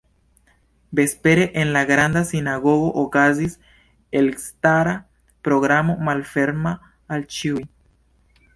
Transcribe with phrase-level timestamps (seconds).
[0.89, 3.53] Vespere en la Granda Sinagogo okazis
[4.21, 4.95] elstara
[5.49, 6.73] programo malferma
[7.15, 7.63] al ĉiuj.